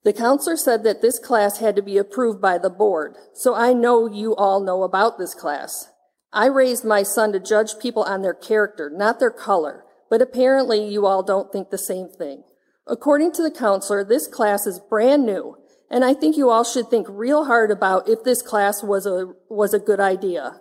The 0.03 0.13
counselor 0.13 0.57
said 0.57 0.83
that 0.85 1.03
this 1.03 1.19
class 1.19 1.59
had 1.59 1.77
to 1.77 1.83
be 1.83 1.99
approved 1.99 2.41
by 2.41 2.59
the 2.59 2.71
board, 2.71 3.17
so 3.35 3.55
I 3.55 3.73
know 3.73 4.07
you 4.07 4.35
all 4.35 4.61
know 4.61 4.83
about 4.83 5.19
this 5.19 5.35
class. 5.35 5.89
I 6.37 6.47
raised 6.49 6.85
my 6.85 7.03
son 7.03 7.33
to 7.33 7.41
judge 7.41 7.79
people 7.81 8.03
on 8.03 8.21
their 8.21 8.35
character, 8.35 8.91
not 8.91 9.21
their 9.21 9.31
color, 9.31 9.87
but 10.11 10.21
apparently 10.21 10.87
you 10.87 11.07
all 11.07 11.23
don't 11.23 11.51
think 11.51 11.71
the 11.71 11.79
same 11.79 12.11
thing. 12.11 12.45
According 12.87 13.33
to 13.33 13.43
the 13.43 13.51
counselor, 13.51 14.05
this 14.05 14.27
class 14.27 14.67
is 14.67 14.79
brand 14.79 15.25
new, 15.25 15.57
and 15.91 16.05
I 16.05 16.13
think 16.13 16.37
you 16.37 16.51
all 16.51 16.63
should 16.63 16.91
think 16.91 17.07
real 17.09 17.47
hard 17.47 17.71
about 17.71 18.07
if 18.07 18.23
this 18.23 18.43
class 18.43 18.83
was 18.83 19.07
a, 19.07 19.33
was 19.49 19.73
a 19.73 19.79
good 19.79 19.99
idea. 19.99 20.61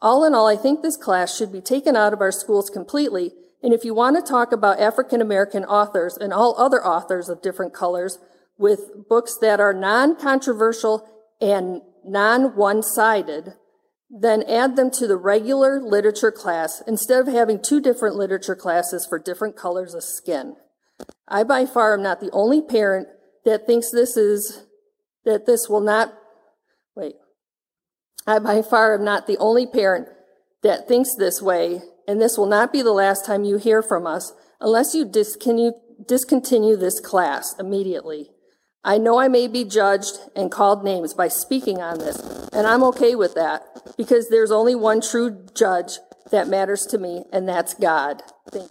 All 0.00 0.24
in 0.24 0.34
all, 0.34 0.48
I 0.48 0.56
think 0.56 0.80
this 0.80 0.96
class 0.96 1.36
should 1.36 1.52
be 1.52 1.60
taken 1.60 1.96
out 1.96 2.14
of 2.14 2.22
our 2.22 2.32
schools 2.32 2.70
completely, 2.70 3.32
and 3.62 3.74
if 3.74 3.84
you 3.84 3.92
want 3.92 4.16
to 4.16 4.22
talk 4.22 4.52
about 4.52 4.80
African 4.80 5.20
American 5.20 5.66
authors 5.66 6.16
and 6.16 6.32
all 6.32 6.58
other 6.58 6.82
authors 6.82 7.28
of 7.28 7.42
different 7.42 7.74
colors 7.74 8.18
with 8.56 9.06
books 9.06 9.36
that 9.42 9.60
are 9.60 9.74
non-controversial 9.74 11.06
and 11.42 11.82
non-one-sided, 12.06 13.52
then 14.10 14.42
add 14.42 14.74
them 14.74 14.90
to 14.90 15.06
the 15.06 15.16
regular 15.16 15.80
literature 15.80 16.32
class 16.32 16.82
instead 16.86 17.20
of 17.20 17.32
having 17.32 17.62
two 17.62 17.80
different 17.80 18.16
literature 18.16 18.56
classes 18.56 19.06
for 19.06 19.18
different 19.18 19.56
colors 19.56 19.94
of 19.94 20.02
skin. 20.02 20.56
I 21.28 21.44
by 21.44 21.64
far 21.64 21.94
am 21.94 22.02
not 22.02 22.20
the 22.20 22.30
only 22.32 22.60
parent 22.60 23.06
that 23.44 23.66
thinks 23.66 23.90
this 23.90 24.16
is, 24.16 24.64
that 25.24 25.46
this 25.46 25.68
will 25.68 25.80
not, 25.80 26.12
wait. 26.96 27.14
I 28.26 28.40
by 28.40 28.62
far 28.62 28.94
am 28.94 29.04
not 29.04 29.26
the 29.26 29.38
only 29.38 29.66
parent 29.66 30.08
that 30.62 30.88
thinks 30.88 31.14
this 31.14 31.40
way, 31.40 31.80
and 32.08 32.20
this 32.20 32.36
will 32.36 32.46
not 32.46 32.72
be 32.72 32.82
the 32.82 32.92
last 32.92 33.24
time 33.24 33.44
you 33.44 33.58
hear 33.58 33.80
from 33.80 34.06
us 34.06 34.32
unless 34.60 34.94
you 34.94 35.04
discontinue, 35.04 35.72
discontinue 36.06 36.76
this 36.76 37.00
class 37.00 37.54
immediately. 37.58 38.30
I 38.82 38.96
know 38.96 39.18
I 39.18 39.28
may 39.28 39.46
be 39.46 39.64
judged 39.64 40.18
and 40.34 40.50
called 40.50 40.82
names 40.84 41.12
by 41.12 41.28
speaking 41.28 41.82
on 41.82 41.98
this, 41.98 42.18
and 42.52 42.66
I'm 42.66 42.82
okay 42.84 43.14
with 43.14 43.34
that 43.34 43.62
because 43.96 44.28
there's 44.28 44.50
only 44.50 44.74
one 44.74 45.00
true 45.02 45.44
judge 45.54 45.98
that 46.30 46.48
matters 46.48 46.86
to 46.86 46.98
me, 46.98 47.24
and 47.32 47.48
that's 47.48 47.74
God. 47.74 48.22
Thank 48.50 48.70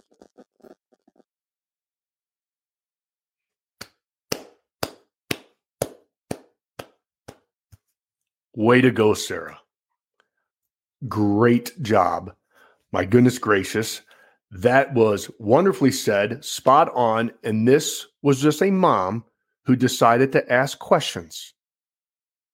Way 8.56 8.80
to 8.80 8.90
go, 8.90 9.14
Sarah. 9.14 9.60
Great 11.08 11.80
job. 11.82 12.34
My 12.92 13.04
goodness 13.04 13.38
gracious. 13.38 14.02
That 14.50 14.92
was 14.92 15.30
wonderfully 15.38 15.92
said, 15.92 16.44
spot 16.44 16.90
on. 16.94 17.30
And 17.44 17.66
this 17.66 18.06
was 18.22 18.42
just 18.42 18.60
a 18.60 18.70
mom 18.70 19.24
who 19.70 19.76
decided 19.76 20.32
to 20.32 20.52
ask 20.52 20.80
questions. 20.80 21.54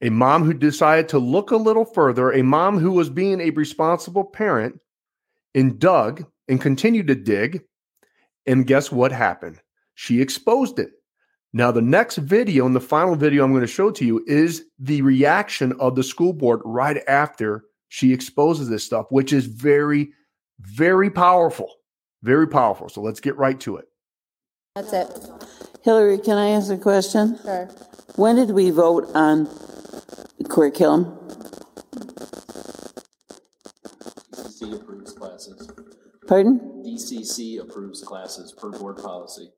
A 0.03 0.11
mom 0.11 0.45
who 0.45 0.53
decided 0.53 1.09
to 1.09 1.19
look 1.19 1.51
a 1.51 1.57
little 1.57 1.87
further, 1.87 2.31
a 2.31 2.43
mom 2.43 2.79
who 2.79 2.93
was 2.93 3.09
being 3.09 3.41
a 3.41 3.49
responsible 3.49 4.23
parent 4.23 4.79
and 5.55 5.79
dug 5.79 6.27
and 6.47 6.61
continued 6.61 7.07
to 7.07 7.15
dig. 7.15 7.63
And 8.45 8.67
guess 8.67 8.93
what 8.93 9.13
happened? 9.13 9.63
She 9.95 10.21
exposed 10.21 10.79
it. 10.79 10.91
Now, 11.55 11.71
the 11.71 11.81
next 11.81 12.17
video 12.17 12.67
and 12.67 12.77
the 12.77 12.81
final 12.81 13.15
video 13.15 13.45
I'm 13.45 13.53
going 13.53 13.63
to 13.63 13.67
show 13.67 13.91
to 13.93 14.05
you 14.05 14.23
is 14.27 14.67
the 14.79 15.01
reaction 15.01 15.73
of 15.81 15.95
the 15.95 16.03
school 16.03 16.35
board 16.35 16.61
right 16.67 17.03
after 17.09 17.65
she 17.89 18.13
exposes 18.13 18.69
this 18.69 18.85
stuff, 18.85 19.07
which 19.09 19.33
is 19.33 19.47
very, 19.47 20.13
very 20.61 21.09
powerful. 21.09 21.77
Very 22.23 22.47
powerful. 22.47 22.91
So 22.91 23.01
let's 23.01 23.21
get 23.21 23.39
right 23.39 23.59
to 23.61 23.79
it. 23.79 23.87
That's 24.75 24.93
it. 24.93 25.09
Hillary, 25.87 26.19
can 26.19 26.37
I 26.37 26.49
ask 26.49 26.69
a 26.73 26.77
question? 26.77 27.39
Sure. 27.45 27.69
When 28.17 28.35
did 28.35 28.51
we 28.51 28.71
vote 28.71 29.09
on 29.15 29.45
the 30.37 30.45
curriculum? 30.49 31.17
DCC 34.33 34.75
approves 34.75 35.13
classes. 35.13 35.71
Pardon? 36.27 36.83
DCC 36.85 37.61
approves 37.61 38.03
classes 38.03 38.53
per 38.53 38.73
board 38.73 38.97
policy. 38.97 39.53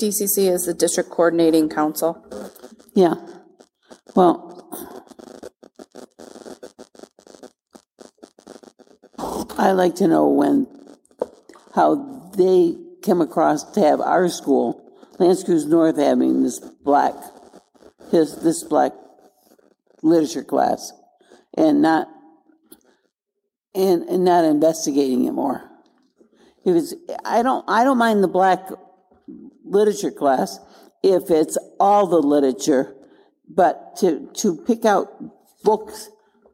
DCC 0.00 0.50
is 0.50 0.64
the 0.64 0.72
District 0.72 1.10
Coordinating 1.10 1.68
Council. 1.68 2.24
Yeah. 2.94 3.16
Well, 4.16 4.66
I 9.58 9.72
like 9.72 9.94
to 9.96 10.08
know 10.08 10.26
when, 10.26 10.66
how 11.74 12.30
they 12.34 12.78
came 13.04 13.20
across 13.20 13.64
to 13.72 13.80
have 13.80 14.00
our 14.00 14.28
school, 14.28 14.80
L'Anse 15.18 15.44
Creuse 15.44 15.66
North, 15.66 15.98
having 15.98 16.42
this 16.42 16.58
black, 16.58 17.14
his 18.10 18.36
this 18.42 18.64
black 18.64 18.92
literature 20.02 20.42
class, 20.42 20.92
and 21.56 21.82
not 21.82 22.08
and 23.74 24.02
and 24.04 24.24
not 24.24 24.44
investigating 24.44 25.26
it 25.26 25.32
more. 25.32 25.70
If 26.64 26.76
it's, 26.76 26.94
I 27.24 27.42
don't 27.42 27.64
I 27.68 27.84
don't 27.84 27.98
mind 27.98 28.24
the 28.24 28.28
black 28.28 28.68
literature 29.64 30.10
class 30.10 30.58
if 31.02 31.30
it's 31.30 31.58
all 31.78 32.06
the 32.06 32.18
literature, 32.18 32.96
but 33.48 33.96
to 33.96 34.30
to 34.34 34.56
pick 34.56 34.86
out 34.86 35.12
books 35.62 36.08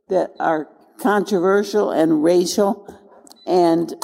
that 0.09 0.33
are 0.41 0.69
controversial 0.99 1.93
and 1.93 2.23
racial 2.25 2.87
and 3.47 3.95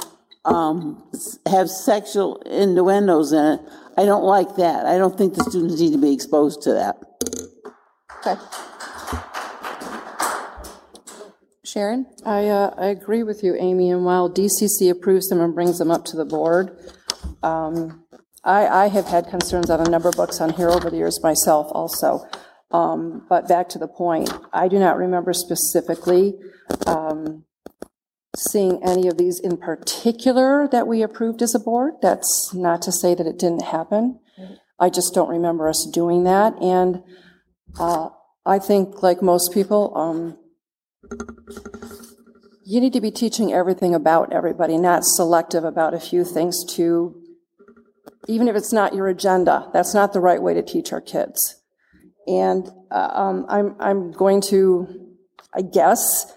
um, 0.47 1.03
have 1.47 1.69
sexual 1.69 2.37
innuendos 2.47 3.33
in 3.33 3.45
it, 3.45 3.61
I 3.99 4.05
don't 4.05 4.25
like 4.25 4.57
that. 4.57 4.87
I 4.87 4.97
don't 4.97 5.19
think 5.19 5.35
the 5.35 5.45
students 5.45 5.81
need 5.81 5.93
to 5.93 5.99
be 5.99 6.13
exposed 6.13 6.63
to 6.63 6.73
that. 6.75 6.97
Okay. 8.25 8.41
Sharon? 11.65 12.07
I, 12.25 12.49
uh, 12.49 12.75
I 12.79 12.87
agree 12.87 13.23
with 13.23 13.43
you, 13.43 13.57
Amy, 13.59 13.91
and 13.91 14.05
while 14.05 14.31
DCC 14.31 14.91
approves 14.91 15.29
them 15.29 15.41
and 15.41 15.55
brings 15.55 15.79
them 15.79 15.91
up 15.91 16.05
to 16.07 16.17
the 16.17 16.25
board, 16.25 16.79
um, 17.43 18.05
I, 18.45 18.67
I 18.67 18.89
have 18.89 19.07
had 19.07 19.27
concerns 19.27 19.69
on 19.69 19.85
a 19.85 19.91
number 19.91 20.09
of 20.09 20.15
books 20.15 20.41
on 20.41 20.51
here 20.51 20.71
over 20.71 20.89
the 20.89 20.97
years 20.97 21.21
myself 21.23 21.67
also. 21.73 22.25
Um, 22.71 23.27
But 23.29 23.49
back 23.49 23.69
to 23.71 23.79
the 23.79 23.89
point, 23.89 24.33
I 24.53 24.69
do 24.69 24.79
not 24.79 24.97
remember 24.97 25.33
specifically 25.33 26.35
um, 26.87 27.45
seeing 28.37 28.83
any 28.83 29.09
of 29.09 29.17
these 29.17 29.41
in 29.41 29.57
particular 29.57 30.69
that 30.71 30.87
we 30.87 31.03
approved 31.03 31.43
as 31.43 31.55
a 31.55 31.59
board. 31.59 31.95
That's 32.03 32.53
not 32.55 32.83
to 32.83 32.93
say 32.93 33.15
that 33.15 33.27
it 33.27 33.39
didn't 33.39 33.63
happen. 33.63 34.21
I 34.79 34.91
just 34.91 35.15
don't 35.15 35.31
remember 35.31 35.69
us 35.69 35.89
doing 35.93 36.25
that. 36.25 36.55
And 36.61 37.03
uh, 37.81 38.11
I 38.45 38.59
think, 38.59 39.03
like 39.03 39.23
most 39.23 39.53
people, 39.55 39.97
um, 39.97 40.39
you 42.65 42.81
need 42.81 42.93
to 42.93 43.01
be 43.01 43.11
teaching 43.11 43.53
everything 43.53 43.95
about 43.95 44.33
everybody, 44.33 44.77
not 44.77 45.05
selective 45.05 45.65
about 45.65 45.95
a 45.95 46.01
few 46.01 46.25
things 46.25 46.65
to, 46.75 47.23
even 48.29 48.49
if 48.49 48.57
it's 48.57 48.73
not 48.73 48.95
your 48.95 49.09
agenda, 49.09 49.71
that's 49.73 49.95
not 49.95 50.13
the 50.13 50.21
right 50.21 50.43
way 50.43 50.53
to 50.53 50.63
teach 50.63 50.93
our 50.93 51.01
kids. 51.01 51.63
And 52.27 52.69
uh, 52.91 53.11
um, 53.15 53.47
I'm, 53.49 53.77
I'm 53.79 54.13
going 54.13 54.41
to, 54.43 55.15
I 55.55 55.63
guess, 55.63 56.33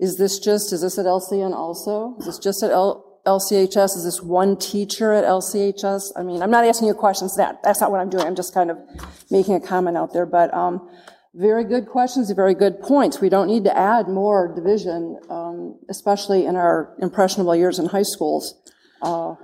is 0.00 0.16
this 0.16 0.38
just, 0.38 0.72
is 0.72 0.82
this 0.82 0.98
at 0.98 1.06
LCN 1.06 1.54
also? 1.54 2.16
Is 2.18 2.26
this 2.26 2.38
just 2.38 2.62
at 2.62 2.70
L, 2.70 3.20
LCHS? 3.26 3.96
Is 3.96 4.04
this 4.04 4.22
one 4.22 4.56
teacher 4.56 5.12
at 5.12 5.24
LCHS? 5.24 6.12
I 6.16 6.22
mean, 6.22 6.42
I'm 6.42 6.50
not 6.50 6.64
asking 6.64 6.88
you 6.88 6.94
questions, 6.94 7.36
that, 7.36 7.62
that's 7.62 7.80
not 7.80 7.90
what 7.90 8.00
I'm 8.00 8.10
doing, 8.10 8.26
I'm 8.26 8.36
just 8.36 8.54
kind 8.54 8.70
of 8.70 8.78
making 9.30 9.54
a 9.54 9.60
comment 9.60 9.96
out 9.96 10.12
there, 10.12 10.26
but, 10.26 10.52
um, 10.54 10.88
very 11.34 11.64
good 11.64 11.86
questions, 11.86 12.30
very 12.30 12.54
good 12.54 12.80
points. 12.80 13.20
We 13.20 13.30
don't 13.30 13.46
need 13.46 13.64
to 13.64 13.76
add 13.76 14.06
more 14.06 14.54
division, 14.54 15.18
um, 15.30 15.78
especially 15.88 16.44
in 16.44 16.56
our 16.56 16.94
impressionable 17.00 17.56
years 17.56 17.78
in 17.78 17.86
high 17.86 18.02
schools. 18.02 18.54
Uh, 19.00 19.36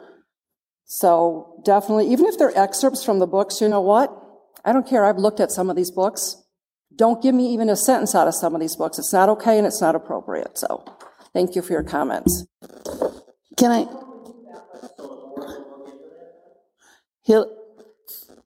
so 0.85 1.63
definitely, 1.65 2.11
even 2.11 2.27
if 2.27 2.39
they're 2.39 2.57
excerpts 2.57 3.03
from 3.03 3.21
the 3.21 3.27
books, 3.27 3.61
you 3.61 3.69
know 3.69 3.81
what? 3.81 4.13
I 4.65 4.73
don't 4.73 4.87
care. 4.87 5.05
I've 5.05 5.17
looked 5.17 5.41
at 5.41 5.51
some 5.51 5.71
of 5.71 5.77
these 5.77 5.91
books. 5.91 6.43
Don't 6.99 7.23
give 7.23 7.33
me 7.33 7.47
even 7.55 7.71
a 7.71 7.77
sentence 7.77 8.15
out 8.17 8.27
of 8.27 8.35
some 8.35 8.57
of 8.57 8.61
these 8.61 8.75
books. 8.75 8.99
It's 8.99 9.13
not 9.13 9.29
okay 9.29 9.57
and 9.57 9.67
it's 9.67 9.81
not 9.81 9.95
appropriate. 9.95 10.59
So 10.59 10.85
thank 11.33 11.55
you 11.55 11.63
for 11.63 11.73
your 11.73 11.85
comments. 11.85 12.45
Can 13.57 13.71
I? 13.71 13.87
Hill, 17.23 17.55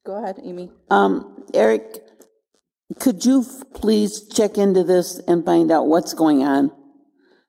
Go 0.05 0.23
ahead, 0.23 0.39
Amy. 0.43 0.71
um, 0.91 1.45
Eric, 1.55 1.83
could 2.99 3.25
you 3.25 3.45
please 3.75 4.29
check 4.29 4.59
into 4.59 4.85
this 4.85 5.19
and 5.27 5.45
find 5.45 5.71
out 5.71 5.87
what's 5.87 6.13
going 6.13 6.43
on? 6.43 6.71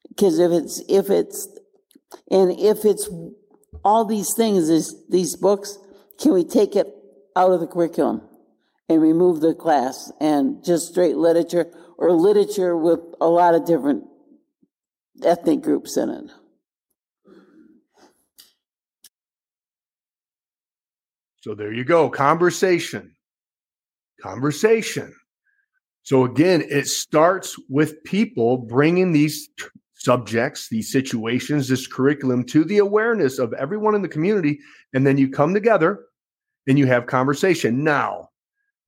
Because 0.08 0.40
if 0.40 0.52
it's, 0.52 0.82
if 0.88 1.10
it's, 1.10 1.48
and 2.30 2.52
if 2.52 2.86
it's 2.86 3.10
all 3.84 4.06
these 4.06 4.34
things, 4.36 4.70
is 4.70 4.96
these 5.10 5.36
books, 5.36 5.78
can 6.22 6.34
we 6.34 6.46
take 6.46 6.76
it 6.76 6.88
out 7.36 7.52
of 7.52 7.60
the 7.60 7.68
curriculum 7.68 8.22
and 8.90 9.02
remove 9.02 9.42
the 9.42 9.54
class 9.54 10.12
and 10.20 10.64
just 10.64 10.90
straight 10.90 11.18
literature 11.18 11.72
or 11.98 12.12
literature 12.12 12.76
with 12.76 13.00
a 13.22 13.28
lot 13.28 13.56
of 13.56 13.66
different 13.66 14.04
ethnic 15.24 15.62
groups 15.62 15.98
in 15.98 16.10
it? 16.10 16.32
So 21.42 21.54
there 21.54 21.74
you 21.74 21.84
go. 21.84 22.10
Conversation. 22.10 23.16
Conversation. 24.22 25.14
So 26.04 26.24
again, 26.24 26.64
it 26.70 26.88
starts 26.88 27.58
with 27.70 28.02
people 28.04 28.58
bringing 28.58 29.12
these 29.12 29.50
t- 29.60 29.66
subjects, 29.94 30.70
these 30.70 30.92
situations, 30.92 31.68
this 31.68 31.88
curriculum 31.88 32.46
to 32.46 32.64
the 32.64 32.78
awareness 32.78 33.40
of 33.40 33.54
everyone 33.54 33.96
in 33.96 34.02
the 34.02 34.08
community. 34.08 34.60
And 34.94 35.06
then 35.06 35.18
you 35.18 35.30
come 35.30 35.54
together 35.54 36.06
and 36.68 36.78
you 36.78 36.86
have 36.88 37.08
conversation. 37.08 37.84
Now, 37.84 38.30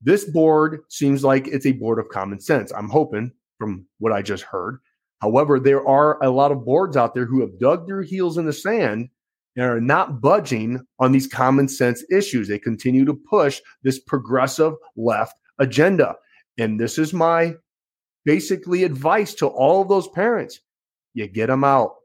this 0.06 0.24
board 0.24 0.82
seems 0.90 1.24
like 1.24 1.48
it's 1.48 1.66
a 1.66 1.72
board 1.72 1.98
of 1.98 2.10
common 2.10 2.40
sense. 2.40 2.72
I'm 2.72 2.90
hoping 2.90 3.32
from 3.58 3.88
what 3.98 4.14
I 4.14 4.22
just 4.22 4.44
heard. 4.44 4.78
However, 5.20 5.60
there 5.60 5.86
are 5.88 6.22
a 6.24 6.30
lot 6.30 6.52
of 6.52 6.64
boards 6.64 6.96
out 6.96 7.16
there 7.16 7.26
who 7.26 7.42
have 7.42 7.58
dug 7.60 7.88
their 7.88 8.04
heels 8.04 8.38
in 8.38 8.46
the 8.46 8.54
sand 8.54 9.10
and 9.56 9.66
are 9.66 9.82
not 9.82 10.22
budging 10.22 10.86
on 11.00 11.12
these 11.12 11.26
common 11.26 11.68
sense 11.68 12.04
issues. 12.12 12.48
They 12.48 12.60
continue 12.60 13.04
to 13.06 13.14
push 13.16 13.62
this 13.82 13.98
progressive 13.98 14.74
left 14.96 15.36
agenda. 15.58 16.16
And 16.60 16.80
this 16.80 17.00
is 17.00 17.12
my 17.12 17.56
basically 18.26 18.84
advice 18.84 19.34
to 19.36 19.48
all 19.48 19.82
of 19.82 19.90
those 19.90 20.08
parents. 20.10 20.60
You 21.16 21.28
get 21.28 21.48
them 21.48 21.64
out. 21.64 21.96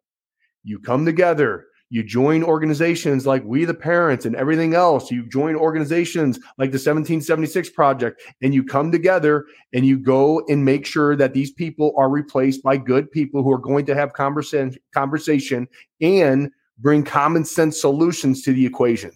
You 0.64 0.78
come 0.78 1.04
together. 1.04 1.66
You 1.92 2.04
join 2.04 2.44
organizations 2.44 3.26
like 3.26 3.42
We 3.44 3.64
the 3.64 3.74
Parents 3.74 4.24
and 4.24 4.36
everything 4.36 4.74
else. 4.74 5.10
You 5.10 5.26
join 5.28 5.56
organizations 5.56 6.36
like 6.56 6.70
the 6.70 6.76
1776 6.76 7.70
Project 7.70 8.22
and 8.42 8.54
you 8.54 8.62
come 8.62 8.92
together 8.92 9.46
and 9.72 9.84
you 9.84 9.98
go 9.98 10.44
and 10.48 10.64
make 10.64 10.86
sure 10.86 11.16
that 11.16 11.34
these 11.34 11.50
people 11.50 11.92
are 11.98 12.08
replaced 12.08 12.62
by 12.62 12.76
good 12.76 13.10
people 13.10 13.42
who 13.42 13.50
are 13.50 13.58
going 13.58 13.84
to 13.86 13.96
have 13.96 14.12
conversation, 14.12 14.76
conversation 14.94 15.66
and 16.00 16.52
bring 16.78 17.02
common 17.02 17.44
sense 17.44 17.80
solutions 17.80 18.42
to 18.42 18.52
the 18.52 18.64
equation. 18.64 19.10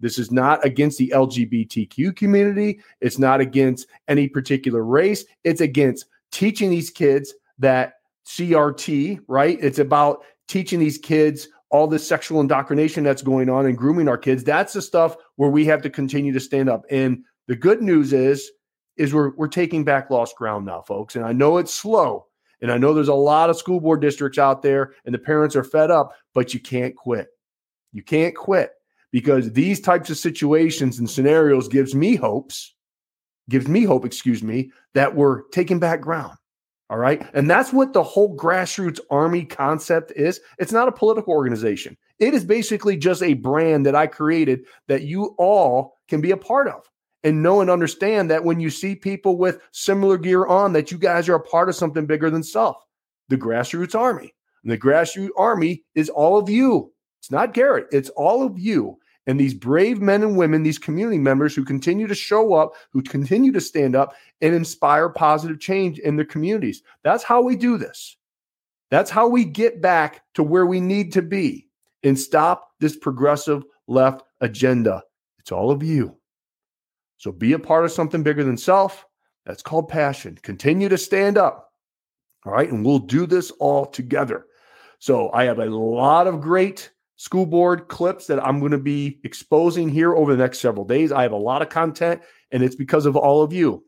This 0.00 0.18
is 0.18 0.32
not 0.32 0.64
against 0.64 0.98
the 0.98 1.12
LGBTQ 1.14 2.16
community. 2.16 2.80
It's 3.00 3.20
not 3.20 3.40
against 3.40 3.86
any 4.08 4.28
particular 4.28 4.84
race. 4.84 5.24
It's 5.44 5.60
against 5.60 6.06
teaching 6.32 6.70
these 6.70 6.90
kids 6.90 7.32
that 7.60 7.94
CRT, 8.26 9.20
right? 9.28 9.58
It's 9.62 9.78
about 9.78 10.24
teaching 10.48 10.80
these 10.80 10.98
kids 10.98 11.48
all 11.70 11.86
this 11.86 12.06
sexual 12.06 12.40
indoctrination 12.40 13.04
that's 13.04 13.22
going 13.22 13.48
on 13.48 13.66
and 13.66 13.76
grooming 13.76 14.08
our 14.08 14.18
kids. 14.18 14.44
That's 14.44 14.72
the 14.72 14.82
stuff 14.82 15.16
where 15.36 15.50
we 15.50 15.64
have 15.66 15.82
to 15.82 15.90
continue 15.90 16.32
to 16.32 16.40
stand 16.40 16.68
up. 16.68 16.84
And 16.90 17.24
the 17.48 17.56
good 17.56 17.82
news 17.82 18.12
is, 18.12 18.50
is 18.96 19.12
we're 19.12 19.34
we're 19.36 19.48
taking 19.48 19.84
back 19.84 20.10
lost 20.10 20.36
ground 20.36 20.64
now, 20.66 20.82
folks. 20.82 21.16
And 21.16 21.24
I 21.24 21.32
know 21.32 21.58
it's 21.58 21.74
slow. 21.74 22.26
And 22.62 22.72
I 22.72 22.78
know 22.78 22.94
there's 22.94 23.08
a 23.08 23.14
lot 23.14 23.50
of 23.50 23.58
school 23.58 23.80
board 23.80 24.00
districts 24.00 24.38
out 24.38 24.62
there 24.62 24.94
and 25.04 25.14
the 25.14 25.18
parents 25.18 25.54
are 25.56 25.64
fed 25.64 25.90
up, 25.90 26.14
but 26.32 26.54
you 26.54 26.60
can't 26.60 26.96
quit. 26.96 27.28
You 27.92 28.02
can't 28.02 28.34
quit 28.34 28.70
because 29.12 29.52
these 29.52 29.80
types 29.80 30.08
of 30.10 30.16
situations 30.16 30.98
and 30.98 31.08
scenarios 31.08 31.68
gives 31.68 31.94
me 31.94 32.16
hopes, 32.16 32.74
gives 33.50 33.68
me 33.68 33.84
hope, 33.84 34.04
excuse 34.04 34.42
me, 34.42 34.70
that 34.94 35.14
we're 35.14 35.42
taking 35.48 35.78
back 35.78 36.00
ground. 36.00 36.36
All 36.88 36.98
right. 36.98 37.26
And 37.34 37.50
that's 37.50 37.72
what 37.72 37.92
the 37.92 38.02
whole 38.02 38.36
grassroots 38.36 39.00
army 39.10 39.44
concept 39.44 40.12
is. 40.14 40.40
It's 40.58 40.72
not 40.72 40.86
a 40.86 40.92
political 40.92 41.32
organization. 41.32 41.96
It 42.20 42.32
is 42.32 42.44
basically 42.44 42.96
just 42.96 43.22
a 43.22 43.34
brand 43.34 43.84
that 43.86 43.96
I 43.96 44.06
created 44.06 44.60
that 44.86 45.02
you 45.02 45.34
all 45.36 45.98
can 46.08 46.20
be 46.20 46.30
a 46.30 46.36
part 46.36 46.68
of 46.68 46.88
and 47.24 47.42
know 47.42 47.60
and 47.60 47.68
understand 47.68 48.30
that 48.30 48.44
when 48.44 48.60
you 48.60 48.70
see 48.70 48.94
people 48.94 49.36
with 49.36 49.60
similar 49.72 50.16
gear 50.16 50.46
on, 50.46 50.72
that 50.74 50.92
you 50.92 50.98
guys 50.98 51.28
are 51.28 51.34
a 51.34 51.40
part 51.40 51.68
of 51.68 51.74
something 51.74 52.06
bigger 52.06 52.30
than 52.30 52.42
self, 52.42 52.76
the 53.28 53.36
grassroots 53.36 53.96
army. 53.96 54.32
And 54.62 54.70
the 54.70 54.78
grassroots 54.78 55.30
army 55.36 55.82
is 55.96 56.08
all 56.08 56.38
of 56.38 56.48
you. 56.48 56.92
It's 57.20 57.32
not 57.32 57.52
Garrett, 57.52 57.88
it's 57.90 58.10
all 58.10 58.46
of 58.46 58.58
you. 58.60 58.96
And 59.26 59.40
these 59.40 59.54
brave 59.54 60.00
men 60.00 60.22
and 60.22 60.36
women, 60.36 60.62
these 60.62 60.78
community 60.78 61.18
members 61.18 61.54
who 61.54 61.64
continue 61.64 62.06
to 62.06 62.14
show 62.14 62.54
up, 62.54 62.74
who 62.90 63.02
continue 63.02 63.50
to 63.52 63.60
stand 63.60 63.96
up 63.96 64.14
and 64.40 64.54
inspire 64.54 65.08
positive 65.08 65.58
change 65.58 65.98
in 65.98 66.16
their 66.16 66.24
communities. 66.24 66.82
That's 67.02 67.24
how 67.24 67.42
we 67.42 67.56
do 67.56 67.76
this. 67.76 68.16
That's 68.90 69.10
how 69.10 69.26
we 69.26 69.44
get 69.44 69.82
back 69.82 70.22
to 70.34 70.44
where 70.44 70.66
we 70.66 70.80
need 70.80 71.12
to 71.14 71.22
be 71.22 71.66
and 72.04 72.18
stop 72.18 72.70
this 72.78 72.96
progressive 72.96 73.64
left 73.88 74.22
agenda. 74.40 75.02
It's 75.40 75.50
all 75.50 75.72
of 75.72 75.82
you. 75.82 76.16
So 77.16 77.32
be 77.32 77.52
a 77.54 77.58
part 77.58 77.84
of 77.84 77.90
something 77.90 78.22
bigger 78.22 78.44
than 78.44 78.56
self. 78.56 79.06
That's 79.44 79.62
called 79.62 79.88
passion. 79.88 80.38
Continue 80.42 80.88
to 80.88 80.98
stand 80.98 81.38
up. 81.38 81.72
All 82.44 82.52
right. 82.52 82.70
And 82.70 82.84
we'll 82.84 83.00
do 83.00 83.26
this 83.26 83.50
all 83.52 83.86
together. 83.86 84.46
So 84.98 85.30
I 85.32 85.44
have 85.44 85.58
a 85.58 85.66
lot 85.66 86.26
of 86.26 86.40
great 86.40 86.90
school 87.16 87.46
board 87.46 87.88
clips 87.88 88.26
that 88.26 88.44
I'm 88.44 88.60
going 88.60 88.72
to 88.72 88.78
be 88.78 89.20
exposing 89.24 89.88
here 89.88 90.14
over 90.14 90.32
the 90.32 90.42
next 90.42 90.60
several 90.60 90.84
days. 90.84 91.12
I 91.12 91.22
have 91.22 91.32
a 91.32 91.36
lot 91.36 91.62
of 91.62 91.68
content, 91.68 92.22
and 92.52 92.62
it's 92.62 92.76
because 92.76 93.06
of 93.06 93.16
all 93.16 93.42
of 93.42 93.52
you. 93.52 93.84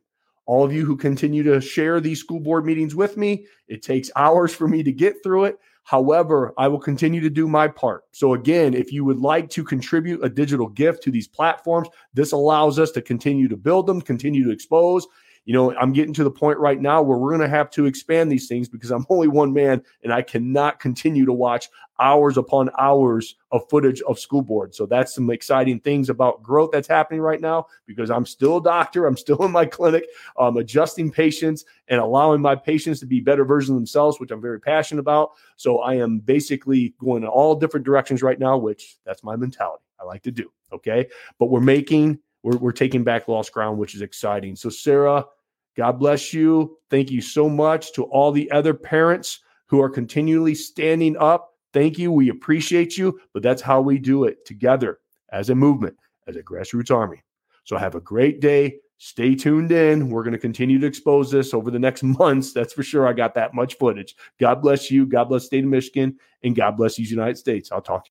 All 0.46 0.64
of 0.64 0.72
you 0.72 0.86
who 0.86 0.96
continue 0.96 1.42
to 1.42 1.60
share 1.60 2.00
these 2.00 2.20
school 2.20 2.40
board 2.40 2.64
meetings 2.64 2.94
with 2.94 3.18
me. 3.18 3.46
It 3.68 3.82
takes 3.82 4.10
hours 4.16 4.54
for 4.54 4.66
me 4.66 4.82
to 4.82 4.92
get 4.92 5.22
through 5.22 5.44
it. 5.44 5.58
However, 5.84 6.52
I 6.58 6.68
will 6.68 6.80
continue 6.80 7.20
to 7.20 7.30
do 7.30 7.48
my 7.48 7.68
part. 7.68 8.04
So, 8.12 8.34
again, 8.34 8.74
if 8.74 8.92
you 8.92 9.04
would 9.04 9.20
like 9.20 9.48
to 9.50 9.64
contribute 9.64 10.22
a 10.22 10.28
digital 10.28 10.68
gift 10.68 11.02
to 11.04 11.10
these 11.10 11.28
platforms, 11.28 11.88
this 12.12 12.32
allows 12.32 12.78
us 12.78 12.90
to 12.92 13.02
continue 13.02 13.48
to 13.48 13.56
build 13.56 13.86
them, 13.86 14.00
continue 14.00 14.44
to 14.44 14.50
expose, 14.50 15.06
you 15.48 15.54
know, 15.54 15.74
I'm 15.76 15.94
getting 15.94 16.12
to 16.12 16.24
the 16.24 16.30
point 16.30 16.58
right 16.58 16.78
now 16.78 17.00
where 17.00 17.16
we're 17.16 17.30
going 17.30 17.40
to 17.40 17.48
have 17.48 17.70
to 17.70 17.86
expand 17.86 18.30
these 18.30 18.48
things 18.48 18.68
because 18.68 18.90
I'm 18.90 19.06
only 19.08 19.28
one 19.28 19.54
man 19.54 19.82
and 20.04 20.12
I 20.12 20.20
cannot 20.20 20.78
continue 20.78 21.24
to 21.24 21.32
watch 21.32 21.70
hours 21.98 22.36
upon 22.36 22.68
hours 22.78 23.34
of 23.50 23.66
footage 23.70 24.02
of 24.02 24.18
school 24.18 24.42
board. 24.42 24.74
So 24.74 24.84
that's 24.84 25.14
some 25.14 25.30
exciting 25.30 25.80
things 25.80 26.10
about 26.10 26.42
growth 26.42 26.68
that's 26.70 26.86
happening 26.86 27.22
right 27.22 27.40
now 27.40 27.64
because 27.86 28.10
I'm 28.10 28.26
still 28.26 28.58
a 28.58 28.62
doctor. 28.62 29.06
I'm 29.06 29.16
still 29.16 29.42
in 29.42 29.50
my 29.50 29.64
clinic, 29.64 30.04
um, 30.38 30.58
adjusting 30.58 31.10
patients 31.10 31.64
and 31.88 31.98
allowing 31.98 32.42
my 32.42 32.54
patients 32.54 33.00
to 33.00 33.06
be 33.06 33.20
better 33.20 33.46
versions 33.46 33.70
of 33.70 33.76
themselves, 33.76 34.20
which 34.20 34.30
I'm 34.30 34.42
very 34.42 34.60
passionate 34.60 35.00
about. 35.00 35.30
So 35.56 35.78
I 35.78 35.94
am 35.94 36.18
basically 36.18 36.92
going 37.00 37.22
in 37.22 37.28
all 37.30 37.54
different 37.54 37.86
directions 37.86 38.22
right 38.22 38.38
now, 38.38 38.58
which 38.58 38.98
that's 39.06 39.24
my 39.24 39.34
mentality. 39.34 39.82
I 39.98 40.04
like 40.04 40.24
to 40.24 40.30
do. 40.30 40.52
Okay. 40.74 41.08
But 41.38 41.46
we're 41.46 41.60
making, 41.60 42.18
we're, 42.42 42.58
we're 42.58 42.72
taking 42.72 43.02
back 43.02 43.28
lost 43.28 43.50
ground, 43.50 43.78
which 43.78 43.94
is 43.94 44.02
exciting. 44.02 44.54
So, 44.54 44.68
Sarah, 44.68 45.24
God 45.78 46.00
bless 46.00 46.34
you. 46.34 46.76
Thank 46.90 47.08
you 47.08 47.22
so 47.22 47.48
much 47.48 47.92
to 47.92 48.02
all 48.06 48.32
the 48.32 48.50
other 48.50 48.74
parents 48.74 49.38
who 49.66 49.80
are 49.80 49.88
continually 49.88 50.56
standing 50.56 51.16
up. 51.18 51.54
Thank 51.72 52.00
you. 52.00 52.10
We 52.10 52.30
appreciate 52.30 52.98
you, 52.98 53.20
but 53.32 53.44
that's 53.44 53.62
how 53.62 53.80
we 53.80 53.96
do 53.96 54.24
it 54.24 54.44
together 54.44 54.98
as 55.30 55.50
a 55.50 55.54
movement, 55.54 55.96
as 56.26 56.34
a 56.34 56.42
grassroots 56.42 56.90
army. 56.90 57.22
So 57.62 57.76
have 57.76 57.94
a 57.94 58.00
great 58.00 58.40
day. 58.40 58.78
Stay 58.96 59.36
tuned 59.36 59.70
in. 59.70 60.10
We're 60.10 60.24
going 60.24 60.32
to 60.32 60.38
continue 60.40 60.80
to 60.80 60.86
expose 60.86 61.30
this 61.30 61.54
over 61.54 61.70
the 61.70 61.78
next 61.78 62.02
months. 62.18 62.52
That's 62.52 62.72
for 62.72 62.82
sure. 62.82 63.06
I 63.06 63.12
got 63.12 63.34
that 63.34 63.54
much 63.54 63.78
footage. 63.78 64.16
God 64.40 64.60
bless 64.60 64.90
you. 64.90 65.06
God 65.06 65.28
bless 65.28 65.46
state 65.46 65.62
of 65.62 65.70
Michigan 65.70 66.18
and 66.42 66.56
God 66.56 66.76
bless 66.76 66.96
these 66.96 67.12
United 67.12 67.38
States. 67.38 67.70
I'll 67.70 67.80
talk 67.80 68.04
to 68.04 68.04
you. 68.04 68.06